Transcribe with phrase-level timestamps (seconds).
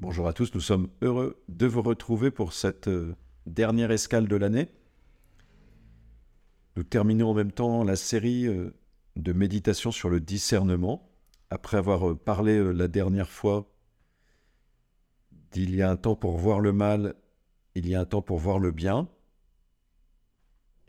[0.00, 4.36] Bonjour à tous, nous sommes heureux de vous retrouver pour cette euh, dernière escale de
[4.36, 4.70] l'année.
[6.76, 8.74] Nous terminons en même temps la série euh,
[9.16, 11.12] de méditation sur le discernement.
[11.50, 13.70] Après avoir euh, parlé la dernière fois
[15.50, 17.14] d'il y a un temps pour voir le mal,
[17.74, 19.06] il y a un temps pour voir le bien,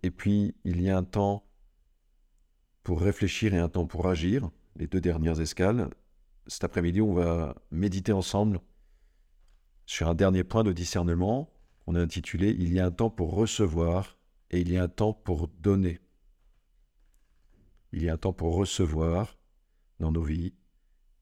[0.04, 1.44] et puis il y a un temps
[2.84, 5.90] pour réfléchir et un temps pour agir, les deux dernières escales.
[6.48, 8.62] Cet après-midi, on va méditer ensemble
[9.92, 11.52] sur un dernier point de discernement.
[11.86, 14.18] On a intitulé Il y a un temps pour recevoir
[14.50, 16.00] et il y a un temps pour donner.
[17.92, 19.38] Il y a un temps pour recevoir
[20.00, 20.54] dans nos vies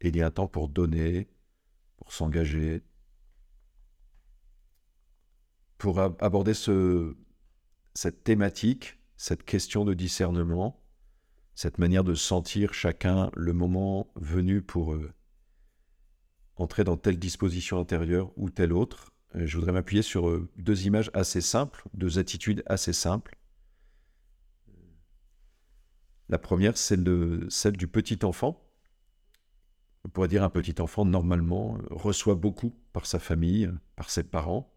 [0.02, 1.32] et il y a un temps pour donner,
[1.98, 2.84] pour s'engager,
[5.80, 7.18] pour aborder ce,
[7.96, 10.80] cette thématique, cette question de discernement
[11.60, 15.12] cette manière de sentir chacun le moment venu pour euh,
[16.60, 19.12] entrer dans telle disposition intérieure ou telle autre.
[19.36, 23.38] Euh, je voudrais m'appuyer sur euh, deux images assez simples, deux attitudes assez simples.
[26.28, 27.00] La première, c'est
[27.50, 28.64] celle du petit enfant.
[30.06, 34.72] On pourrait dire un petit enfant, normalement, reçoit beaucoup par sa famille, par ses parents.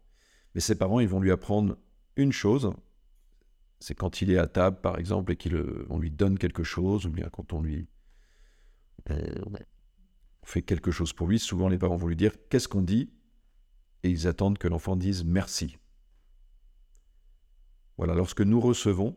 [0.55, 1.77] Mais ses parents, ils vont lui apprendre
[2.15, 2.73] une chose,
[3.79, 7.09] c'est quand il est à table, par exemple, et qu'on lui donne quelque chose, ou
[7.09, 7.87] bien quand on lui
[10.43, 13.11] fait quelque chose pour lui, souvent les parents vont lui dire qu'est-ce qu'on dit,
[14.03, 15.77] et ils attendent que l'enfant dise merci.
[17.97, 19.15] Voilà, lorsque nous recevons,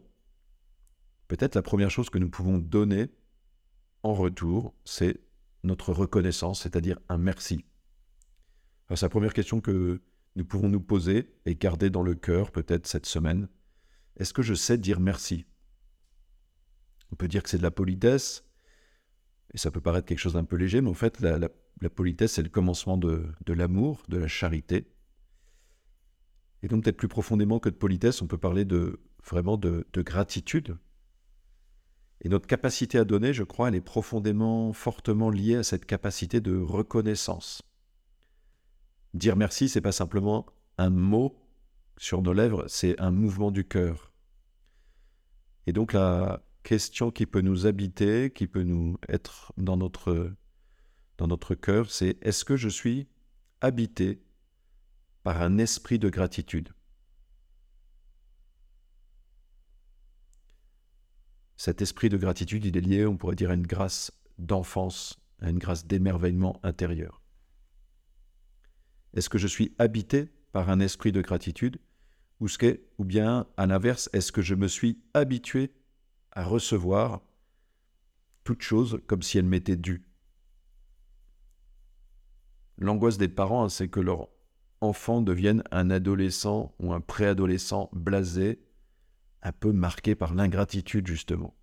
[1.29, 3.11] peut-être la première chose que nous pouvons donner
[4.03, 5.21] en retour, c'est
[5.65, 7.65] notre reconnaissance, c'est-à-dire un merci.
[8.91, 10.01] C'est la première question que
[10.37, 13.49] nous pouvons nous poser et garder dans le cœur peut-être cette semaine.
[14.17, 15.47] Est-ce que je sais dire merci?
[17.11, 18.45] On peut dire que c'est de la politesse,
[19.57, 21.49] et ça peut paraître quelque chose d'un peu léger, mais en fait, la,
[21.89, 24.87] politesse, c'est le commencement de, l'amour, de la charité.
[26.63, 30.03] Et donc, peut-être plus profondément que de politesse, on peut parler de vraiment de, de
[30.03, 30.77] gratitude.
[32.21, 36.43] Et notre capacité à donner, je crois, elle est profondément, fortement liée à cette capacité
[36.43, 37.63] de reconnaissance.
[39.15, 40.45] Dire merci, c'est pas simplement
[40.77, 41.35] un mot
[41.97, 44.13] sur nos lèvres, c'est un mouvement du cœur.
[45.67, 50.35] Et donc la question qui peut nous habiter, qui peut nous être dans notre,
[51.17, 53.07] dans cœur, c'est est-ce que je suis
[53.61, 54.21] habité
[55.23, 56.75] par un esprit de gratitude?
[61.57, 65.51] Cet esprit de gratitude, il est lié, on pourrait dire, à une grâce d'enfance, à
[65.51, 67.23] une grâce d'émerveillement intérieur.
[69.15, 71.79] Est-ce que je suis habité par un esprit de gratitude
[72.41, 75.73] ou, ce ou bien, à l'inverse, est-ce que je me suis habitué
[76.37, 77.23] à recevoir
[78.45, 80.07] toute chose comme si elle m'était due
[82.79, 84.29] L'angoisse des parents, c'est que leur
[84.81, 88.61] enfant devienne un adolescent ou un préadolescent blasé,
[89.43, 91.57] un peu marqué par l'ingratitude, justement.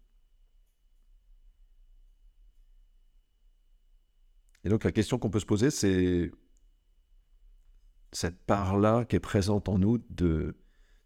[4.63, 6.31] Et donc la question qu'on peut se poser, c'est
[8.11, 10.55] cette part-là qui est présente en nous de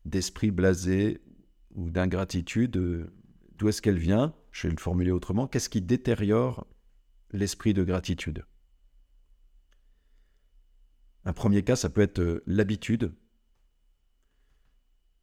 [0.06, 1.22] d'esprit blasé
[1.76, 3.14] ou d'ingratitude, euh,
[3.58, 5.48] d'où est-ce qu'elle vient Je vais le formuler autrement.
[5.48, 6.68] Qu'est-ce qui détériore
[7.32, 8.46] l'esprit de gratitude?
[11.26, 13.14] Un premier cas, ça peut être euh, l'habitude.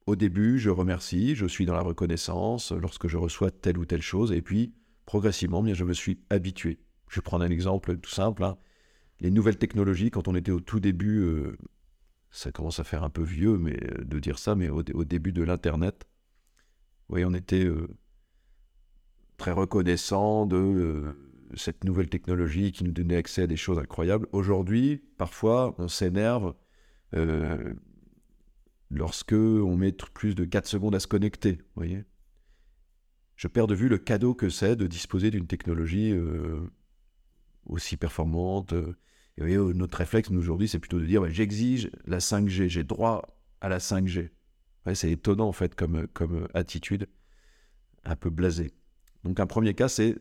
[0.06, 4.02] Au début, je remercie, je suis dans la reconnaissance lorsque je reçois telle ou telle
[4.02, 4.74] chose, et puis
[5.06, 6.78] progressivement, bien, je me suis habitué.
[7.08, 8.44] Je vais prendre un exemple tout simple.
[8.44, 8.58] Hein.
[9.20, 11.56] Les nouvelles technologies, quand on était au tout début euh,
[12.34, 15.32] ça commence à faire un peu vieux mais, euh, de dire ça, mais au, début
[15.32, 16.04] de l'Internet,
[17.08, 17.64] on était
[19.44, 21.12] très reconnaissant de euh,
[21.54, 24.26] cette nouvelle technologie qui nous donnait accès à des choses incroyables.
[24.32, 26.54] Aujourd'hui, parfois, on s'énerve
[28.90, 31.58] lorsque on met plus de 4 secondes à se connecter.
[31.76, 32.04] voyez
[33.36, 36.18] Je perds de vue le cadeau que c'est de disposer d'une technologie
[37.66, 38.72] aussi performante
[39.36, 43.68] et voyez, notre réflexe, aujourd'hui, c'est plutôt de dire j'exige la 5G, j'ai droit à
[43.68, 44.30] la 5G.
[44.94, 47.08] c'est étonnant, en fait, comme, comme attitude,
[48.04, 48.72] un peu blasée.
[49.24, 50.16] Donc, un premier cas, c'est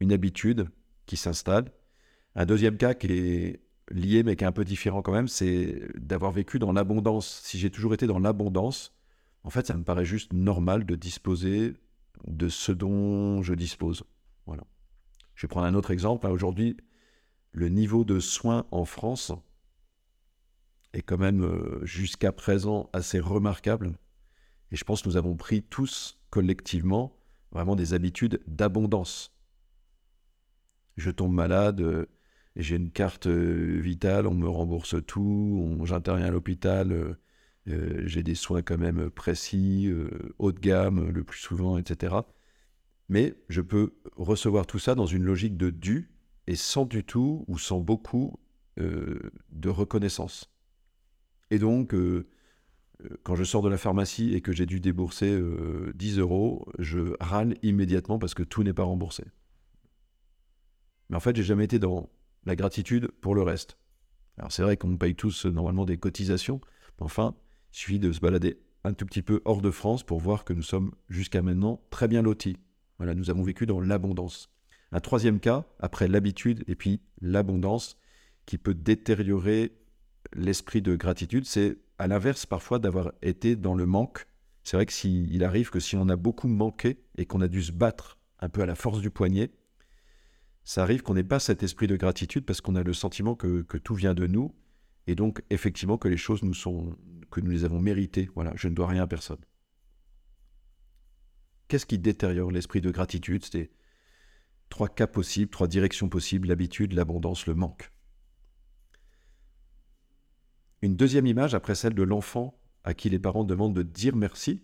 [0.00, 0.68] une habitude
[1.06, 1.72] qui s'installe.
[2.34, 3.60] Un deuxième cas qui est
[3.90, 7.40] lié, mais qui est un peu différent quand même, c'est d'avoir vécu dans l'abondance.
[7.42, 8.94] Si j'ai toujours été dans l'abondance,
[9.44, 11.74] en fait, ça me paraît juste normal de disposer
[12.26, 14.04] de ce dont je dispose.
[14.46, 14.64] Voilà.
[15.34, 16.26] Je vais prendre un autre exemple.
[16.26, 16.76] Aujourd'hui,
[17.52, 19.32] le niveau de soins en France
[20.92, 23.92] est quand même euh, jusqu'à présent assez remarquable.
[24.70, 27.17] Et je pense que nous avons pris tous collectivement
[27.52, 29.34] vraiment des habitudes d'abondance.
[30.96, 32.06] Je tombe malade, euh,
[32.56, 36.92] j'ai une carte euh, vitale, on me rembourse tout, j'interviens à l'hôpital,
[37.68, 39.92] euh, j'ai des soins quand même précis,
[40.38, 42.16] haut de gamme le plus souvent, etc.
[43.10, 46.10] Mais je peux recevoir tout ça dans une logique de dû
[46.46, 48.40] et sans du tout ou sans beaucoup
[48.78, 50.50] de reconnaissance.
[51.50, 51.94] Et donc,
[53.22, 55.40] quand je sors de la pharmacie et que j'ai dû débourser
[55.94, 59.24] 10 euros, je râle immédiatement parce que tout n'est pas remboursé.
[61.08, 62.10] Mais en fait, j'ai jamais été dans
[62.44, 63.78] la gratitude pour le reste.
[64.38, 66.60] Alors c'est vrai qu'on paye tous euh, normalement des cotisations,
[66.98, 67.34] mais enfin,
[67.72, 70.52] il suffit de se balader un tout petit peu hors de France pour voir que
[70.52, 72.56] nous sommes jusqu'à maintenant très bien lotis.
[72.98, 74.50] Voilà, nous avons vécu dans l'abondance.
[74.92, 77.98] Un troisième cas, après l'habitude et puis l'abondance,
[78.46, 79.72] qui peut détériorer
[80.32, 84.26] l'esprit de gratitude, c'est à l'inverse parfois d'avoir été dans le manque.
[84.62, 87.62] C'est vrai que s'il arrive que si on a beaucoup manqué et qu'on a dû
[87.62, 89.50] se battre un peu à la force du poignet,
[90.64, 93.62] ça arrive qu'on n'ait pas cet esprit de gratitude parce qu'on a le sentiment que,
[93.78, 94.54] tout vient de nous
[95.06, 96.96] et donc effectivement que les choses nous sont
[97.30, 98.30] que nous les avons méritées.
[98.34, 99.40] Voilà, je ne dois rien à personne.
[101.68, 103.44] Qu'est-ce qui détériore l'esprit de gratitude?
[103.50, 103.70] C'est
[104.68, 107.90] trois cas possibles, trois directions possibles l'habitude, l'abondance, le manque.
[110.82, 114.62] Une deuxième image après celle de l'enfant à qui les parents demandent de dire merci,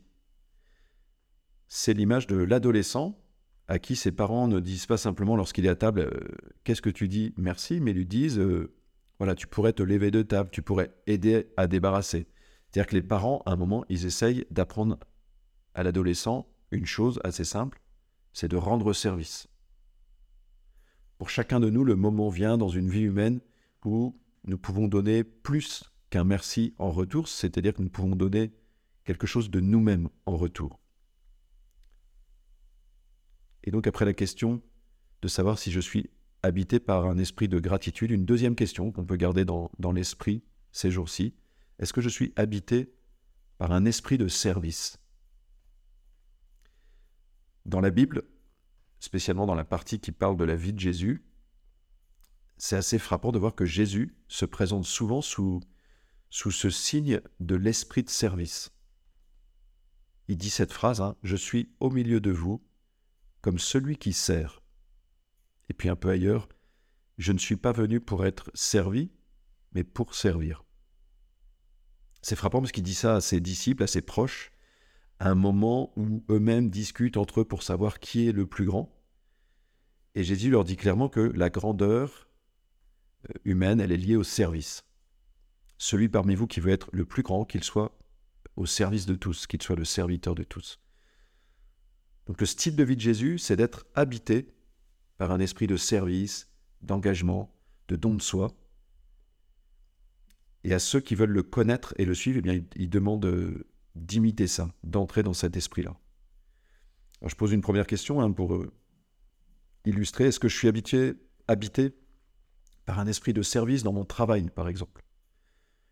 [1.66, 3.18] c'est l'image de l'adolescent
[3.66, 6.20] à qui ses parents ne disent pas simplement lorsqu'il est à table euh,
[6.64, 8.74] qu'est-ce que tu dis merci, mais lui disent euh,
[9.18, 12.26] voilà, tu pourrais te lever de table, tu pourrais aider à débarrasser.
[12.68, 14.98] C'est-à-dire que les parents, à un moment, ils essayent d'apprendre
[15.74, 17.80] à l'adolescent une chose assez simple,
[18.32, 19.46] c'est de rendre service.
[21.18, 23.40] Pour chacun de nous, le moment vient dans une vie humaine
[23.84, 25.84] où nous pouvons donner plus
[26.14, 28.52] qu'un merci en retour, c'est-à-dire que nous pouvons donner
[29.02, 30.78] quelque chose de nous-mêmes en retour.
[33.64, 34.62] Et donc après la question
[35.22, 36.08] de savoir si je suis
[36.44, 40.88] habité par un esprit de gratitude, une deuxième question qu'on peut garder dans, l'esprit ces
[40.88, 41.34] jours-ci,
[41.80, 42.94] est-ce que je suis habité
[43.58, 45.00] par un esprit de service?
[47.66, 48.22] Dans la Bible,
[49.00, 51.24] spécialement dans la partie qui parle de la vie de Jésus,
[52.56, 55.58] c'est assez frappant de voir que Jésus se présente souvent sous,
[56.34, 58.72] sous ce signe de l'esprit de service.
[60.26, 62.60] Il dit cette phrase, hein, Je suis au milieu de vous
[63.40, 64.60] comme celui qui sert.
[65.68, 66.48] Et puis un peu ailleurs,
[67.18, 69.12] je ne suis pas venu pour être servi,
[69.74, 70.64] mais pour servir.
[72.20, 74.50] C'est frappant parce qu'il dit ça à ses disciples, à ses proches,
[75.20, 78.92] à un moment où eux-mêmes discutent entre eux pour savoir qui est le plus grand.
[80.16, 82.28] Et Jésus leur dit clairement que la grandeur
[83.30, 84.84] euh, humaine, elle est liée au service.
[85.84, 87.94] Celui parmi vous qui veut être le plus grand, qu'il soit
[88.56, 90.80] au service de tous, qu'il soit le serviteur de tous.
[92.24, 94.48] Donc le style de vie de Jésus, c'est d'être habité
[95.18, 96.48] par un esprit de service,
[96.80, 97.54] d'engagement,
[97.88, 98.56] de don de soi.
[100.62, 103.62] Et à ceux qui veulent le connaître et le suivre, eh bien, il, demande
[103.94, 106.00] d'imiter ça, d'entrer dans cet esprit-là.
[107.26, 108.72] Je pose une première question hein, pour euh,
[109.84, 110.28] illustrer.
[110.28, 111.12] Est-ce que je suis habitué,
[111.46, 111.94] habité
[112.86, 115.03] par un esprit de service dans mon travail, par exemple?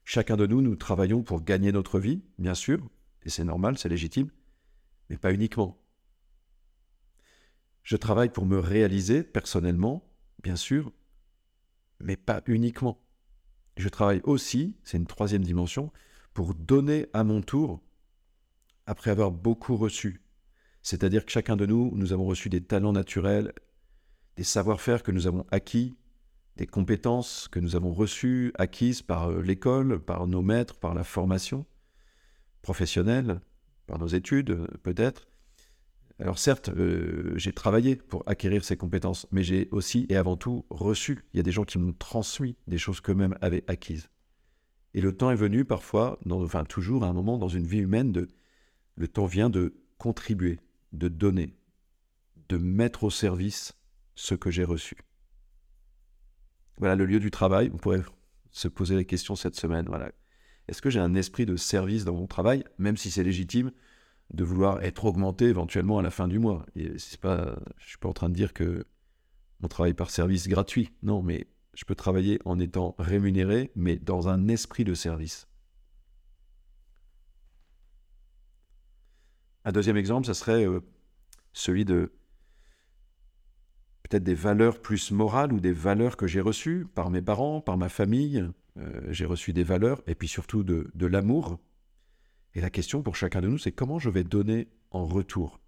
[0.04, 2.88] Chacun de nous, nous travaillons pour gagner notre vie, bien sûr,
[3.22, 4.30] et c'est normal, c'est légitime,
[5.08, 5.78] mais pas uniquement.
[7.82, 10.08] Je travaille pour me réaliser personnellement,
[10.42, 10.92] bien sûr,
[12.00, 13.00] mais pas uniquement.
[13.76, 15.92] Je travaille aussi, c'est une troisième dimension,
[16.34, 17.82] pour donner à mon tour
[18.86, 20.22] après avoir beaucoup reçu.
[20.82, 23.52] C'est-à-dire que chacun de nous, nous avons reçu des talents naturels,
[24.36, 25.96] des savoir-faire que nous avons acquis,
[26.56, 31.04] des compétences que nous avons reçues, acquises par euh, l'école, par nos maîtres, par la
[31.04, 31.66] formation
[32.60, 33.40] professionnelle,
[33.86, 35.26] par nos études peut-être.
[36.18, 40.64] Alors certes, euh, j'ai travaillé pour acquérir ces compétences, mais j'ai aussi et avant tout
[40.70, 41.24] reçu.
[41.32, 44.08] Il y a des gens qui m'ont transmis des choses qu'eux-mêmes avaient acquises.
[44.94, 48.12] Et le temps est venu parfois, enfin toujours à un moment dans une vie humaine,
[48.12, 48.28] de,
[48.96, 50.60] le temps vient de contribuer,
[50.92, 51.56] de donner,
[52.48, 53.72] de mettre au service
[54.14, 54.96] ce que j'ai reçu.
[56.78, 57.70] Voilà le lieu du travail.
[57.72, 58.02] On pourrait
[58.50, 59.88] se poser la question cette semaine.
[60.68, 63.72] Est-ce que j'ai un esprit de service dans mon travail, même si c'est légitime
[64.32, 66.66] de vouloir être augmenté éventuellement à la fin du mois?
[66.76, 67.56] Je suis pas
[68.04, 68.84] en train de dire que
[69.62, 70.90] on travaille par service gratuit.
[71.02, 75.46] Non, mais je peux travailler en étant rémunéré, mais dans un esprit de service.
[79.64, 80.80] Un deuxième exemple, ça serait euh,
[81.52, 82.12] celui de
[84.20, 87.88] des valeurs plus morales ou des valeurs que j'ai reçues par mes parents, par ma
[87.88, 88.44] famille.
[88.78, 91.58] Euh, j'ai reçu des valeurs et puis surtout de, l'amour
[92.54, 95.60] et la question pour chacun de nous, c'est comment je vais donner en retour?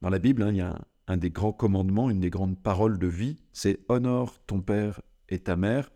[0.00, 2.98] Dans la Bible, hein, il y a un des grands commandements, une des grandes paroles
[2.98, 5.90] de vie, c'est honore ton père et ta mère.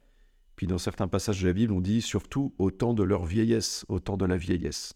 [0.57, 3.85] Puis dans certains passages de la Bible, on dit surtout au temps de leur vieillesse,
[3.89, 4.95] au temps de la vieillesse.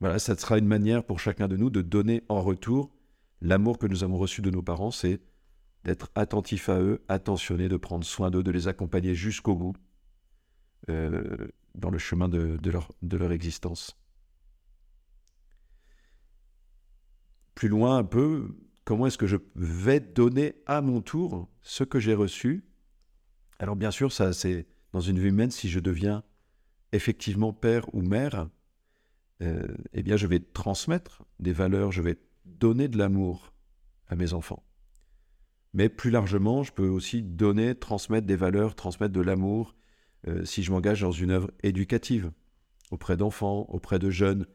[0.00, 2.92] Voilà, ça sera une manière pour chacun de nous de donner en retour
[3.40, 5.20] l'amour que nous avons reçu de nos parents, c'est
[5.84, 9.74] d'être attentif à eux, attentionné, de prendre soin d'eux, de les accompagner jusqu'au bout
[10.88, 13.96] euh, dans le chemin de, leur, de leur existence.
[17.54, 21.98] Plus loin un peu, comment est-ce que je vais donner à mon tour ce que
[21.98, 22.64] j'ai reçu?
[23.58, 26.22] Alors bien sûr, ça c'est dans une vie humaine, si je deviens
[26.92, 28.48] effectivement père ou mère,
[29.42, 33.52] euh, eh bien je vais transmettre des valeurs, je vais donner de l'amour
[34.08, 34.64] à mes enfants.
[35.74, 39.74] Mais plus largement, je peux aussi donner, transmettre des valeurs, transmettre de l'amour
[40.26, 42.32] euh, si je m'engage dans une œuvre éducative
[42.90, 44.46] auprès d'enfants, auprès de jeunes.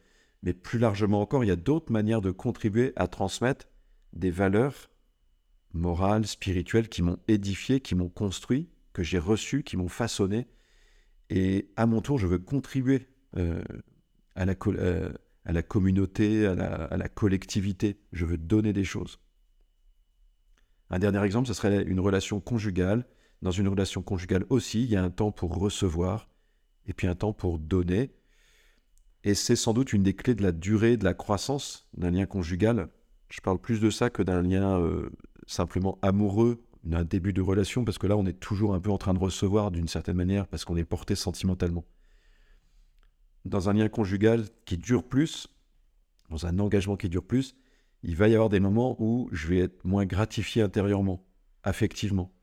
[0.42, 3.68] Mais plus largement encore, il y a d'autres manières de contribuer à transmettre
[4.12, 4.90] des valeurs
[5.74, 10.48] morales, spirituelles qui m'ont édifié, qui m'ont construit, que j'ai reçues, qui m'ont façonné.
[11.30, 13.64] Et à mon tour, je veux contribuer euh,
[14.36, 15.12] à la, euh,
[15.46, 16.56] à la communauté, à
[16.98, 18.00] la, collectivité.
[18.12, 19.20] Je veux donner des choses.
[20.90, 23.06] Un dernier exemple, ce serait une relation conjugale.
[23.42, 26.30] Dans une relation conjugale aussi, il y a un temps pour recevoir
[26.86, 28.12] et puis un temps pour donner.
[29.24, 32.26] Et c'est sans doute une des clés de la durée, de la croissance d'un lien
[32.26, 32.90] conjugal.
[33.30, 35.10] Je parle plus de ça que d'un lien euh,
[35.48, 38.98] simplement amoureux, d'un début de relation, parce que là, on est toujours un peu en
[38.98, 41.86] train de recevoir d'une certaine manière, parce qu'on est porté sentimentalement
[43.46, 45.48] dans un lien conjugal qui dure plus,
[46.30, 47.56] dans un engagement qui dure plus,
[48.04, 51.26] il va y avoir des moments où je vais être moins gratifié intérieurement,
[51.64, 52.34] affectivement.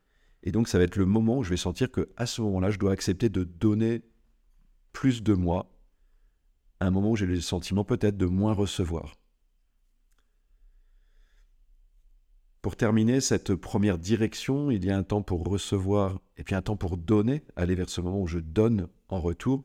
[0.42, 2.70] Et donc ça va être le moment où je vais sentir que à ce moment-là,
[2.70, 4.02] je dois accepter de donner
[4.92, 5.70] plus de moi,
[6.80, 9.16] un moment où j'ai le sentiment peut-être de moins recevoir.
[12.62, 16.62] Pour terminer cette première direction, il y a un temps pour recevoir et puis un
[16.62, 19.64] temps pour donner, aller vers ce moment où je donne en retour.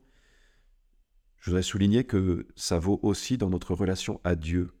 [1.46, 4.72] Je voudrais souligner que ça vaut aussi dans notre relation à Dieu.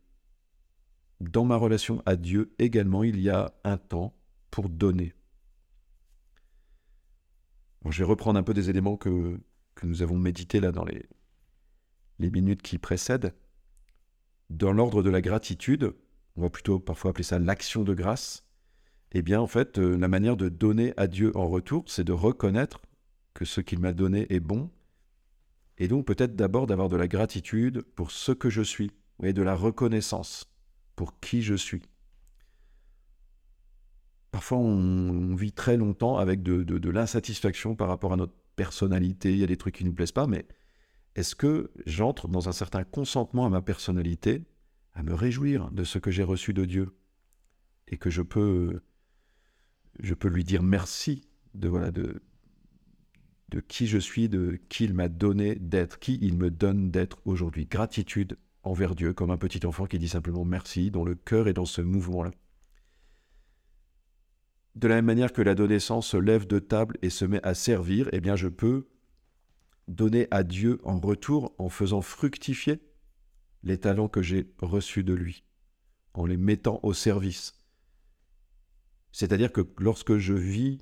[1.20, 4.16] Dans ma relation à Dieu également, il y a un temps
[4.50, 5.14] pour donner.
[7.88, 9.38] je vais reprendre un peu des éléments que,
[9.84, 11.06] nous avons médités là dans les,
[12.18, 13.32] les minutes qui précèdent.
[14.50, 15.94] Dans l'ordre de la gratitude,
[16.34, 18.44] on va plutôt parfois appeler ça l'action de grâce,
[19.12, 22.12] eh bien en fait, euh, la manière de donner à Dieu en retour, c'est de
[22.12, 22.82] reconnaître
[23.34, 24.72] que ce qu'il m'a donné est bon
[25.78, 28.90] et donc peut-être d'abord d'avoir de la gratitude pour ce que je suis,
[29.22, 30.50] et de la reconnaissance
[30.94, 31.82] pour qui je suis.
[34.30, 39.44] Parfois on, vit très longtemps avec de, l'insatisfaction par rapport à notre personnalité, il y
[39.44, 40.46] a des trucs qui ne nous plaisent pas, mais
[41.14, 44.44] est-ce que j'entre dans un certain consentement à ma personnalité,
[44.92, 46.96] à me réjouir de ce que j'ai reçu de Dieu,
[47.88, 48.82] et que je peux,
[50.00, 52.22] je peux lui dire merci de, voilà, de,
[53.48, 57.20] de qui je suis, de qui il m'a donné d'être, qui il me donne d'être
[57.24, 57.66] aujourd'hui.
[57.66, 61.52] Gratitude envers Dieu, comme un petit enfant qui dit simplement merci, dont le cœur est
[61.52, 62.32] dans ce mouvement-là.
[64.74, 68.08] De la même manière que l'adolescent se lève de table et se met à servir,
[68.12, 68.88] eh bien je peux
[69.88, 72.82] donner à Dieu en retour en faisant fructifier
[73.62, 75.44] les talents que j'ai reçus de lui,
[76.14, 77.54] en les mettant au service.
[79.12, 80.78] C'est-à-dire que lorsque je vis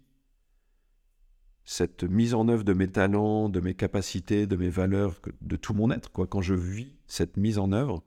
[1.74, 5.74] cette mise en œuvre de mes talents, de mes capacités, de mes valeurs, de tout
[5.74, 6.12] mon être.
[6.12, 8.04] Quand je vis cette mise en œuvre,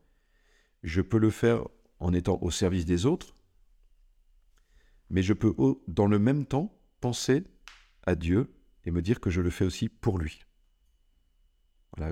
[0.84, 1.68] je peux le faire
[2.00, 3.36] en étant au service des autres,
[5.10, 5.54] mais je peux
[5.90, 7.44] dans le même temps penser
[8.06, 8.54] à Dieu
[8.86, 10.40] et me dire que je le fais aussi pour lui.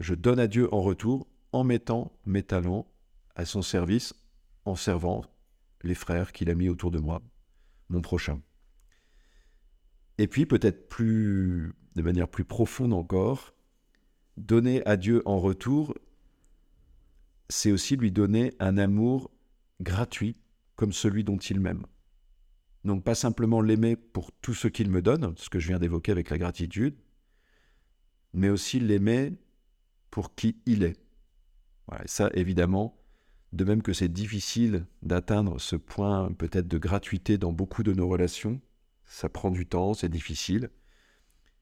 [0.02, 2.92] Je donne à Dieu en retour en mettant mes talents
[3.34, 4.14] à son service,
[4.66, 5.24] en servant
[5.84, 7.22] les frères qu'il a mis autour de moi,
[7.88, 8.42] mon prochain.
[10.18, 13.54] Et puis peut-être plus, de manière plus profonde encore,
[14.38, 15.94] donner à Dieu en retour,
[17.50, 19.32] c'est aussi lui donner un amour
[19.82, 20.38] gratuit
[20.76, 21.86] comme celui dont il m'aime.
[22.84, 26.12] Donc pas simplement l'aimer pour tout ce qu'il me donne, ce que je viens d'évoquer
[26.12, 26.96] avec la gratitude,
[28.34, 29.34] mais aussi l'aimer
[30.12, 31.00] pour qui il est.
[31.88, 32.98] Voilà, ça évidemment,
[33.54, 38.08] de même que c'est difficile d'atteindre ce point peut-être de gratuité dans beaucoup de nos
[38.08, 38.62] relations,
[39.06, 40.70] ça prend du temps, c'est difficile.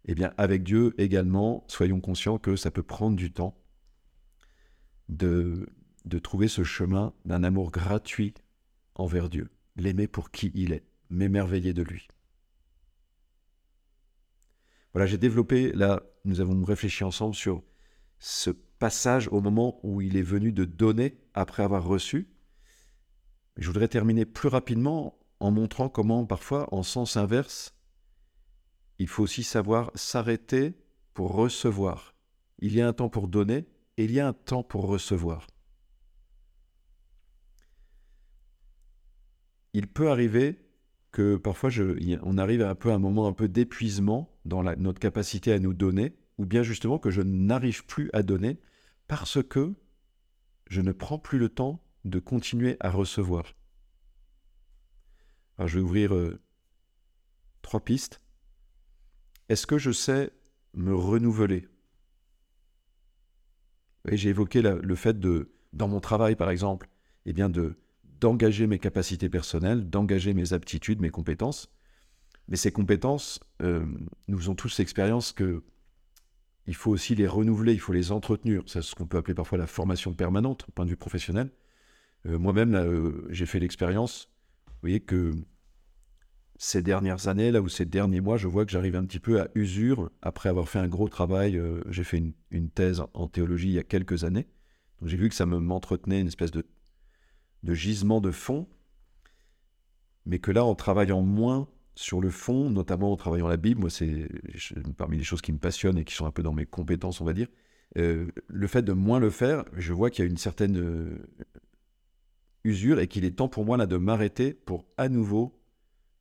[0.05, 3.57] Eh bien, avec Dieu également, soyons conscients que ça peut prendre du temps
[5.09, 5.69] de,
[6.05, 8.33] de trouver ce chemin d'un amour gratuit
[8.95, 12.07] envers Dieu, l'aimer pour qui il est, m'émerveiller de lui.
[14.93, 17.63] Voilà, j'ai développé, là, nous avons réfléchi ensemble sur
[18.19, 22.29] ce passage au moment où il est venu de donner après avoir reçu.
[23.57, 27.75] Je voudrais terminer plus rapidement en montrant comment parfois, en sens inverse,
[28.99, 30.77] il faut aussi savoir s'arrêter
[31.13, 32.15] pour recevoir.
[32.59, 33.65] Il y a un temps pour donner
[33.97, 35.47] et il y a un temps pour recevoir.
[39.73, 40.59] Il peut arriver
[41.11, 41.69] que parfois
[42.23, 45.73] on arrive à un peu un moment un peu d'épuisement dans notre capacité à nous
[45.73, 48.59] donner, ou bien justement que je n'arrive plus à donner
[49.07, 49.73] parce que
[50.67, 53.53] je ne prends plus le temps de continuer à recevoir.
[55.59, 56.41] Je vais ouvrir euh,
[57.61, 58.21] trois pistes.
[59.49, 60.31] Est-ce que je sais
[60.73, 61.67] me renouveler?
[64.11, 66.89] J'ai évoqué le fait de, dans mon travail par exemple,
[67.25, 67.77] eh bien de
[68.19, 71.69] d'engager mes capacités personnelles, d'engager mes aptitudes, mes compétences.
[72.47, 73.85] Mais ces compétences, euh,
[74.29, 75.61] nous faisons tous l'expérience que
[76.65, 78.63] il faut aussi les renouveler, il faut les entretenir.
[78.65, 81.51] C'est ce qu'on peut appeler parfois la formation permanente, au point de vue professionnel.
[82.25, 84.32] Euh, moi-même, j'ai fait l'expérience,
[84.83, 85.33] voyez, que
[86.57, 89.41] ces dernières années, là, ou ces derniers mois, je vois que j'arrive un petit peu
[89.41, 91.57] à usure, après avoir fait un gros travail.
[91.57, 94.47] Euh, j'ai fait une, thèse en théologie il y a quelques années.
[94.99, 96.65] Donc j'ai vu que ça m'entretenait une espèce de,
[97.63, 98.67] de gisement de fond,
[100.25, 103.89] mais que là, en travaillant moins sur le fond, notamment en travaillant la Bible, moi,
[103.89, 104.27] c'est
[104.97, 107.25] parmi les choses qui me passionnent et qui sont un peu dans mes compétences, on
[107.25, 107.47] va dire.
[107.97, 111.17] Euh, le fait de moins le faire, je vois qu'il y a une certaine euh,
[112.63, 115.59] usure et qu'il est temps pour moi là de m'arrêter pour à nouveau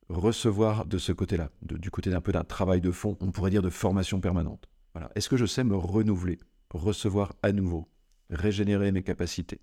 [0.09, 3.61] recevoir de ce côté-là, du côté d'un peu d'un travail de fond, on pourrait dire
[3.61, 4.69] de formation permanente.
[4.93, 5.11] Voilà.
[5.15, 7.89] Est-ce que je sais me renouveler, recevoir à nouveau,
[8.29, 9.61] régénérer mes capacités?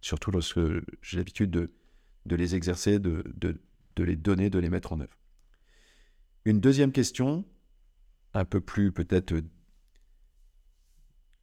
[0.00, 0.60] Surtout lorsque
[1.02, 3.60] j'ai l'habitude de, les exercer, de, de,
[3.96, 5.16] de les donner, de les mettre en œuvre.
[6.44, 7.44] Une deuxième question,
[8.34, 9.34] un peu plus peut-être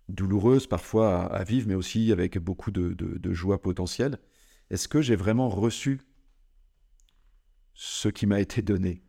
[0.10, 4.20] douloureuse parfois à, vivre, mais aussi avec beaucoup de, joie potentielle.
[4.70, 6.02] Est-ce que j'ai vraiment reçu
[7.74, 9.04] ce qui m'a été donné?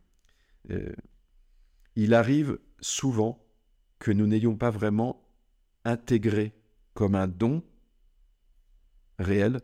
[0.69, 0.93] Euh,
[1.95, 3.43] Il arrive souvent
[3.99, 5.27] que nous n'ayons pas vraiment
[5.83, 6.53] intégré
[6.93, 7.63] comme un don
[9.19, 9.61] réel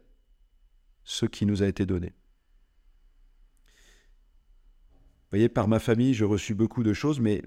[1.03, 2.13] ce qui nous a été donné.
[5.33, 7.41] voyez, par ma famille, j'ai reçu beaucoup de choses, mais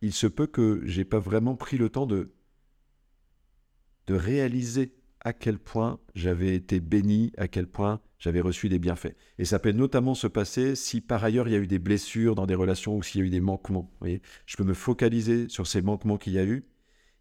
[0.00, 2.32] il se peut que j'ai pas vraiment pris le temps de,
[4.08, 9.14] de réaliser à quel point j'avais été béni, à quel point j'avais reçu des bienfaits.
[9.38, 12.34] Et ça peut notamment se passer si par ailleurs il y a eu des blessures
[12.34, 13.92] dans des relations ou s'il y a eu des manquements.
[14.00, 16.64] voyez je peux me focaliser sur ces manquements qu'il y a eu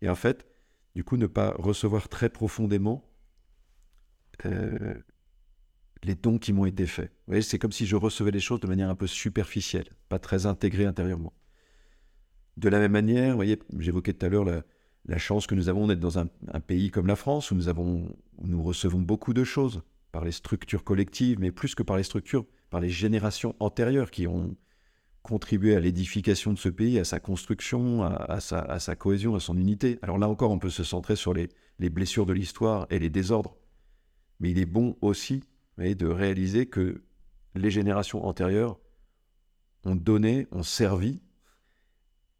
[0.02, 0.48] et en fait,
[0.96, 3.10] du coup, ne pas recevoir très profondément
[4.46, 4.96] euh,
[6.04, 7.10] les dons qui m'ont été faits.
[7.10, 10.20] Vous voyez, c'est comme si je recevais les choses de manière un peu superficielle, pas
[10.20, 11.34] très intégrée intérieurement.
[12.58, 14.64] De la même manière, vous voyez, j'évoquais tout à l'heure la,
[15.18, 16.28] chance que nous avons d'être dans un,
[16.60, 20.84] pays comme la France, où nous, avons, nous recevons beaucoup de choses par les structures
[20.84, 24.56] collectives, mais plus que par les structures, par les générations antérieures qui ont
[25.22, 30.00] contribué à l'édification de ce pays, à sa construction, à, sa, cohésion, à son unité.
[30.02, 31.50] Alors là encore, on peut se centrer sur les
[31.90, 33.56] blessures de l'histoire et les désordres.
[34.40, 35.44] Mais il est bon aussi
[35.78, 37.04] de réaliser que
[37.56, 38.80] les générations antérieures
[39.86, 41.22] ont donné, ont servi,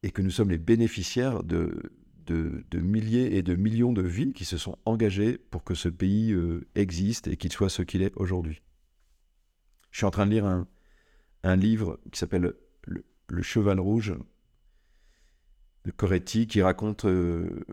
[0.04, 1.92] et que nous sommes les bénéficiaires de,
[2.28, 6.32] de, milliers et de millions de vies qui se sont engagées pour que ce pays
[6.32, 8.62] euh, existe et qu'il soit ce qu'il est aujourd'hui.
[9.92, 10.68] Je suis en train de lire un,
[11.44, 12.54] un livre qui s'appelle
[12.86, 14.16] le, Cheval Rouge
[15.86, 17.66] de Coretti, qui raconte euh,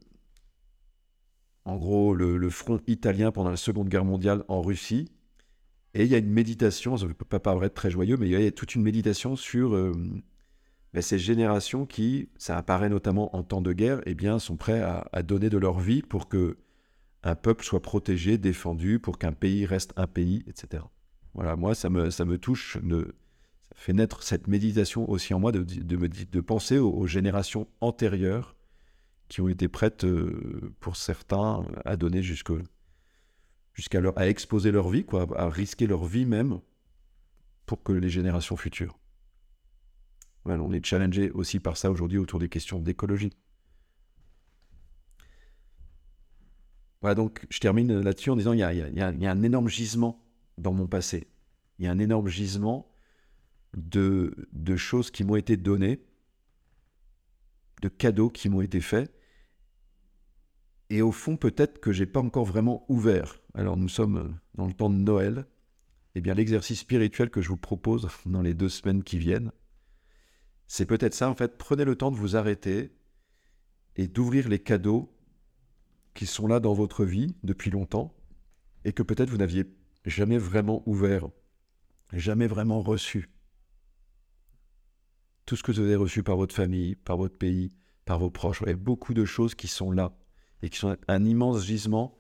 [1.64, 5.10] en gros le, front italien pendant la Seconde Guerre mondiale en Russie
[5.94, 8.32] et il y a une méditation, ça ne peut pas paraître très joyeux, mais il
[8.32, 9.92] y a toute une méditation sur euh,
[11.02, 15.22] ces générations qui, ça apparaît notamment en temps de guerre, eh bien, sont prêts à,
[15.22, 16.56] donner de leur vie pour que
[17.24, 20.84] un peuple soit protégé, défendu, pour qu'un pays reste un pays, etc.
[21.34, 25.50] Voilà, moi, ça me, ça me touche, ça fait naître cette méditation aussi en moi
[25.50, 28.54] de, penser aux, générations antérieures
[29.28, 32.54] qui ont été prêtes, euh, pour certains, à donner jusqu'à
[34.18, 36.60] exposer leur vie, quoi, à risquer leur vie même
[37.66, 38.96] pour que les générations futures.
[40.46, 43.32] On est challengé aussi par ça aujourd'hui autour des questions d'écologie.
[47.00, 50.24] Voilà, donc je termine là-dessus en disant il y, a, un énorme gisement
[50.58, 51.28] dans mon passé.
[51.78, 52.90] Il y a un énorme gisement
[53.76, 56.02] de, de choses qui m'ont été données,
[57.82, 59.14] de cadeaux qui m'ont été faits,
[60.90, 63.40] et au fond, peut-être que j'ai pas encore vraiment ouvert.
[63.54, 65.46] Alors, nous sommes dans le temps de Noël.
[66.14, 69.50] Eh bien, l'exercice spirituel que je vous propose dans les deux semaines qui viennent,
[70.66, 71.28] c'est peut-être ça.
[71.28, 72.92] En fait, prenez le temps de vous arrêter
[73.96, 75.14] et d'ouvrir les cadeaux
[76.14, 78.14] qui sont là dans votre vie depuis longtemps
[78.84, 79.64] et que peut-être vous n'aviez
[80.04, 81.28] jamais vraiment ouvert,
[82.12, 83.30] jamais vraiment reçu.
[85.46, 87.74] Tout ce que vous avez reçu par votre famille, par votre pays,
[88.04, 90.16] par vos proches, il beaucoup de choses qui sont là
[90.62, 92.18] et qui sont un immense gisement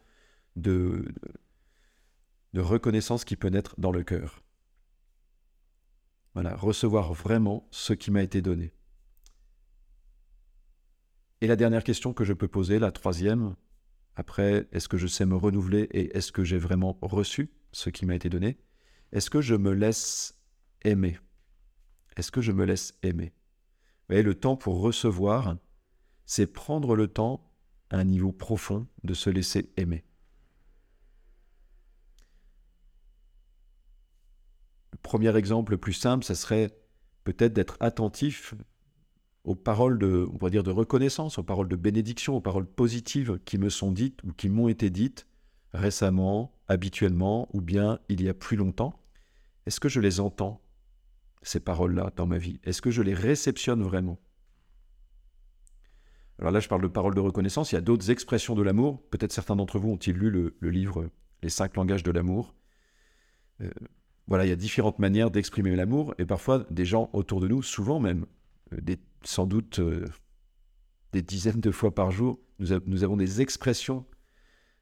[0.56, 1.04] de,
[2.52, 4.43] de reconnaissance qui peut naître dans le cœur.
[6.34, 8.72] Voilà, recevoir vraiment ce qui m'a été donné.
[11.40, 13.54] Et la dernière question que je peux poser, la troisième,
[14.16, 18.06] après, est-ce que je sais me renouveler et est-ce que j'ai vraiment reçu ce qui
[18.06, 18.58] m'a été donné?
[19.12, 20.38] Est-ce que je me laisse
[20.82, 21.18] aimer?
[22.16, 23.32] Est-ce que je me laisse aimer?
[23.34, 25.56] Vous voyez, le temps pour recevoir,
[26.26, 27.50] c'est prendre le temps
[27.90, 30.04] à un niveau profond de se laisser aimer.
[35.04, 36.76] Premier exemple le plus simple, ce serait
[37.22, 38.54] peut-être d'être attentif
[39.44, 44.24] aux paroles de reconnaissance, aux paroles de bénédiction, aux paroles positives qui me sont dites
[44.24, 45.28] ou qui m'ont été dites
[45.74, 48.98] récemment, habituellement, ou bien il y a plus longtemps.
[49.66, 50.62] Est-ce que je les entends,
[51.42, 52.60] ces paroles-là, dans ma vie?
[52.64, 54.18] Est-ce que je les réceptionne vraiment?
[56.38, 57.72] Alors là, je parle de paroles de reconnaissance.
[57.72, 59.02] Il y a d'autres expressions de l'amour.
[59.10, 61.10] Peut-être certains d'entre vous ont-ils lu le, livre
[61.42, 62.54] Les cinq langages de l'amour.
[63.60, 63.70] Euh,
[64.26, 67.62] voilà, il y a différentes manières d'exprimer l'amour, et parfois des gens autour de nous,
[67.62, 68.26] souvent même,
[68.72, 70.06] euh, sans doute euh,
[71.12, 74.06] des dizaines de fois par jour, nous, avons des expressions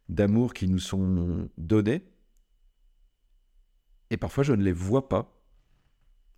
[0.08, 2.04] d'amour qui nous sont données.
[4.10, 5.34] Et parfois, je ne les vois pas.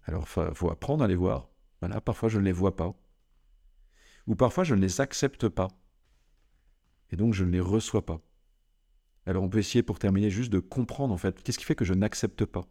[0.05, 1.49] Alors, il faut apprendre à les voir.
[1.81, 2.95] Voilà, parfois, je ne les vois pas.
[4.27, 5.69] Ou parfois, je ne les accepte pas.
[7.11, 8.21] Et donc, je ne les reçois pas.
[9.27, 11.85] Alors, on peut essayer, pour terminer, juste de comprendre, en fait, qu'est-ce qui fait que
[11.85, 12.67] je n'accepte pas?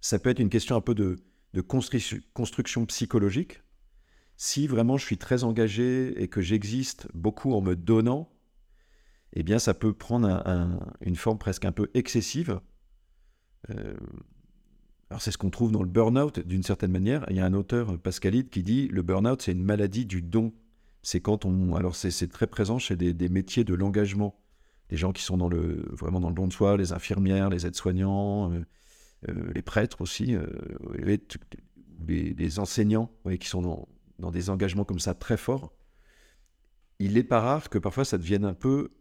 [0.00, 1.16] Ça peut être une question un peu de,
[1.60, 3.62] construction psychologique,
[4.36, 8.30] si vraiment je suis très engagé et que j'existe beaucoup en me donnant,
[9.32, 10.42] eh bien ça peut prendre
[11.00, 12.60] une forme presque un peu excessive.
[13.70, 13.96] Euh,
[15.10, 17.24] alors c'est ce qu'on trouve dans le burn-out d'une certaine manière.
[17.30, 20.52] Il y a un auteur, Pascalide, qui dit le burn-out c'est une maladie du don.
[21.02, 24.38] C'est quand on, alors c'est très présent chez des, métiers de l'engagement,
[24.90, 25.36] des gens qui sont
[25.92, 28.52] vraiment dans le don de soi, les infirmières, les aides-soignants.
[28.52, 28.64] Euh,
[29.26, 30.46] les prêtres aussi, euh,
[32.06, 35.72] les, enseignants qui sont dans, des engagements comme ça très forts,
[36.98, 38.92] il n'est pas rare que parfois ça devienne un peu.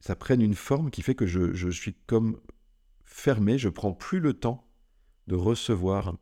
[0.00, 2.40] ça prenne une forme qui fait que je, suis comme
[3.04, 4.66] fermé, je prends plus le temps
[5.26, 6.16] de recevoir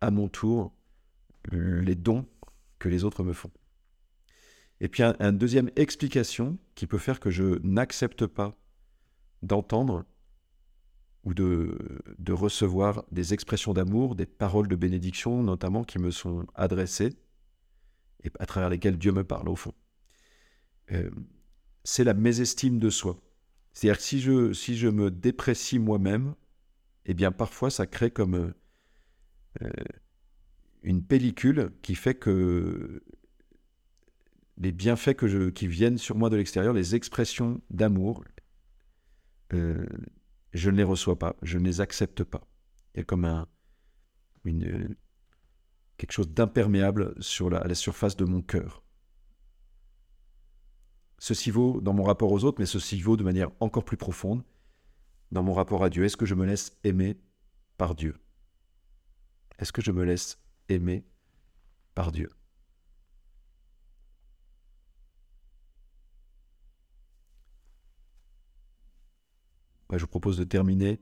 [0.00, 0.74] à mon tour
[1.50, 2.26] les dons
[2.78, 3.50] que les autres me font.
[4.80, 8.58] Et puis, une deuxième explication qui peut faire que je n'accepte pas
[9.42, 10.04] d'entendre
[11.24, 11.78] ou de,
[12.18, 17.14] de recevoir des expressions d'amour, des paroles de bénédiction notamment qui me sont adressées
[18.24, 19.74] et à travers lesquelles Dieu me parle au fond.
[20.92, 21.10] Euh,
[21.84, 23.20] c'est la mésestime de soi.
[23.72, 26.34] C'est-à-dire que si je, me déprécie moi-même,
[27.06, 28.52] eh bien parfois ça crée comme
[29.62, 29.70] euh,
[30.82, 33.02] une pellicule qui fait que
[34.58, 38.22] les bienfaits que qui viennent sur moi de l'extérieur, les expressions d'amour,
[39.54, 39.86] euh,
[40.52, 42.42] je ne les reçois pas, je ne les accepte pas.
[42.94, 43.46] Il y a comme
[45.96, 48.82] quelque chose d'imperméable sur la, à la surface de mon cœur.
[51.18, 54.42] Ceci vaut dans mon rapport aux autres, mais ceci vaut de manière encore plus profonde
[55.30, 56.04] dans mon rapport à Dieu.
[56.04, 57.16] Est-ce que je me laisse aimer
[57.78, 58.16] par Dieu?
[59.58, 61.06] Est-ce que je me laisse aimer
[61.94, 62.28] par Dieu?
[69.98, 70.98] Je vous propose de terminer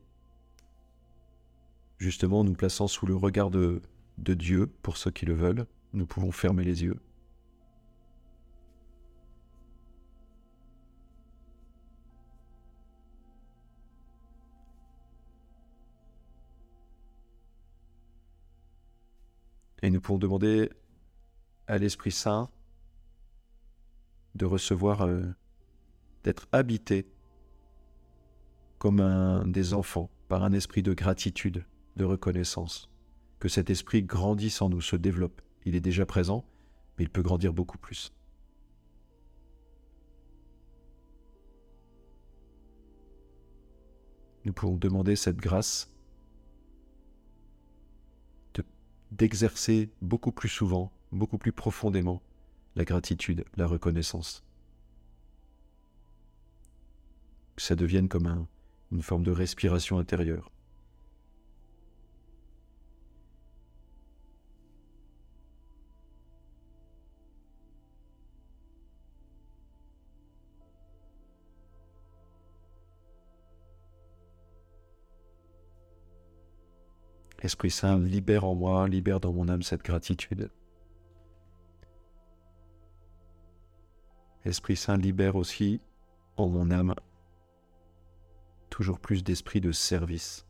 [1.98, 3.82] justement en nous plaçant sous le regard de,
[4.18, 5.66] Dieu pour ceux qui le veulent.
[5.92, 7.00] Nous pouvons fermer les yeux.
[19.82, 20.70] Et nous pouvons demander
[21.66, 22.50] à l'Esprit Saint
[24.34, 25.22] de recevoir, euh,
[26.24, 27.06] d'être habité
[28.80, 31.66] comme un des enfants, par un esprit de gratitude,
[31.96, 32.88] de reconnaissance.
[33.38, 35.42] Que cet esprit grandisse en nous, se développe.
[35.66, 36.46] Il est déjà présent,
[36.96, 38.10] mais il peut grandir beaucoup plus.
[44.46, 45.92] Nous pouvons demander cette grâce
[49.10, 52.22] d'exercer beaucoup plus souvent, beaucoup plus profondément
[52.76, 54.42] la gratitude, la reconnaissance.
[57.56, 58.46] Que ça devienne comme un,
[58.92, 60.50] une forme de respiration intérieure.
[77.42, 80.50] Esprit Saint, libère en moi, libère dans mon âme cette gratitude.
[84.44, 85.80] Esprit Saint, libère aussi
[86.36, 86.94] en mon âme
[88.70, 90.46] toujours plus d'esprit de service.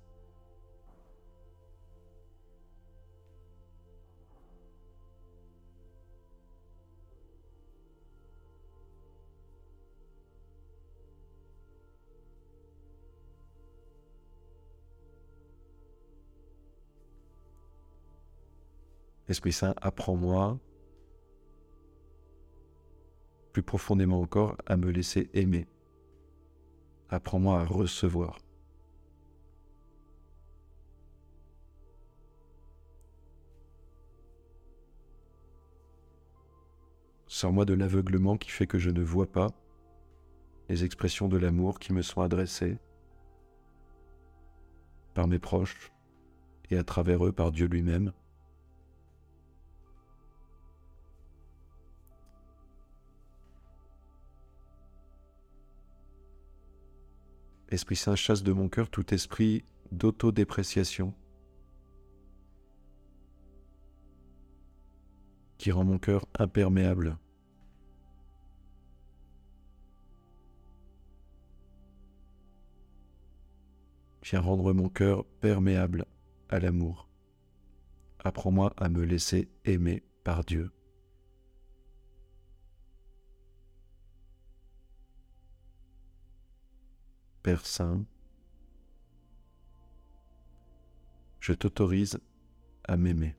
[19.29, 20.59] Esprit Saint, apprends-moi
[23.53, 25.67] plus profondément encore à me laisser aimer.
[27.13, 28.39] Apprends-moi à recevoir.
[37.27, 39.49] Sors-moi de l'aveuglement qui fait que je ne vois pas
[40.69, 42.79] les expressions de l'amour qui me sont adressées
[45.15, 45.91] par mes proches
[46.71, 48.13] et à travers eux par Dieu lui-même.
[57.71, 61.15] Esprit Saint, chasse de mon cœur tout esprit d'autodépréciation
[65.57, 67.19] qui rend mon cœur imperméable.
[74.25, 76.07] Viens rendre mon cœur perméable
[76.49, 77.09] à l'amour.
[78.19, 80.71] Apprends-moi à me laisser aimer par Dieu.
[87.43, 88.05] Père Saint,
[91.41, 92.21] je t'autorise
[92.85, 93.35] à m'aimer.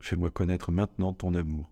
[0.00, 1.70] Fais-moi connaître maintenant ton amour.